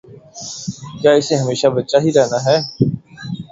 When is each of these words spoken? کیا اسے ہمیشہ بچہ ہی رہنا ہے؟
کیا 0.99 1.11
اسے 1.13 1.35
ہمیشہ 1.35 1.67
بچہ 1.75 1.97
ہی 2.03 2.09
رہنا 2.13 2.39
ہے؟ 2.45 2.57